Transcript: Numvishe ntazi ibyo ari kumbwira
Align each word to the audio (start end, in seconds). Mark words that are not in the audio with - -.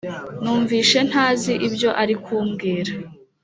Numvishe 0.41 0.99
ntazi 1.09 1.53
ibyo 1.67 1.89
ari 2.01 2.15
kumbwira 2.23 2.91